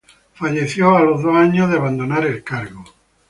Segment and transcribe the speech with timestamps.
[0.33, 2.83] Falleció a los dos años de abandonar el cargo.